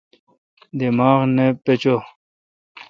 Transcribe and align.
دماغ 0.79 1.19
نہ 1.35 1.45
پچو۔ 1.63 1.95